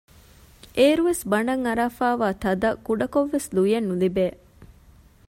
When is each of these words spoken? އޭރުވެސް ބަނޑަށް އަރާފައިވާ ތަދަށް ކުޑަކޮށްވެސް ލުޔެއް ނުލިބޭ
އޭރުވެސް 0.77 1.23
ބަނޑަށް 1.31 1.63
އަރާފައިވާ 1.67 2.27
ތަދަށް 2.43 2.81
ކުޑަކޮށްވެސް 2.85 3.47
ލުޔެއް 3.55 3.87
ނުލިބޭ 3.89 4.25